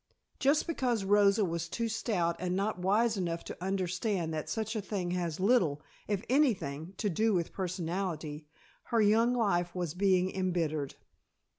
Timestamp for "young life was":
8.99-9.93